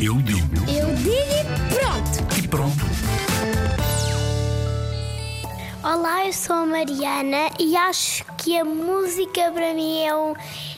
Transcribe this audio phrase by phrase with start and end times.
[0.00, 2.38] Eu digo Eu digo e pronto.
[2.38, 2.84] e pronto.
[5.82, 10.34] Olá, eu sou a Mariana e acho que a música para mim é um,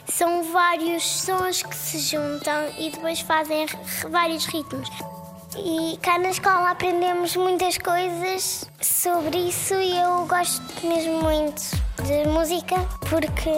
[0.07, 3.67] são vários sons que se juntam e depois fazem
[4.11, 4.89] vários ritmos.
[5.57, 11.63] E cá na escola aprendemos muitas coisas sobre isso e eu gosto mesmo muito
[12.05, 12.77] de música
[13.09, 13.51] porque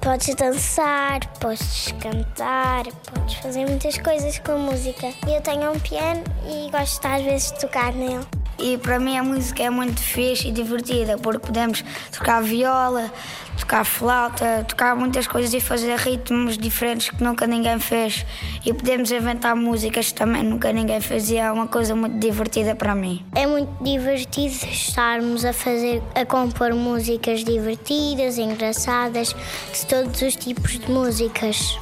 [0.00, 5.12] podes dançar, podes cantar, podes fazer muitas coisas com música.
[5.28, 8.41] Eu tenho um piano e gosto às vezes de tocar nele.
[8.62, 11.84] E para mim a música é muito fixe e divertida, porque podemos
[12.16, 13.12] tocar viola,
[13.58, 18.24] tocar flauta, tocar muitas coisas e fazer ritmos diferentes que nunca ninguém fez.
[18.64, 22.76] E podemos inventar músicas que também nunca ninguém fez e é uma coisa muito divertida
[22.76, 23.26] para mim.
[23.34, 29.34] É muito divertido estarmos a fazer, a compor músicas divertidas, engraçadas,
[29.72, 31.76] de todos os tipos de músicas.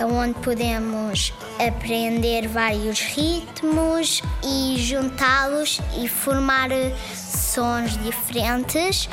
[0.00, 6.70] Onde podemos aprender vários ritmos e juntá-los e formar
[7.14, 9.08] sons diferentes.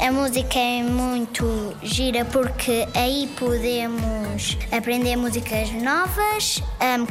[0.00, 6.62] A música é muito gira porque aí podemos aprender músicas novas,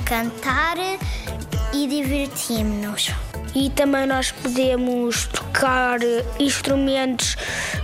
[0.06, 0.78] cantar
[1.74, 3.12] e divertimos-nos.
[3.56, 6.00] E também nós podemos tocar
[6.40, 7.36] instrumentos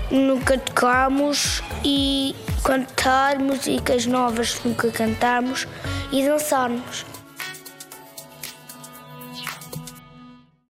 [0.10, 5.68] que nunca tocamos e cantar músicas novas que nunca cantamos
[6.12, 7.06] e dançarmos.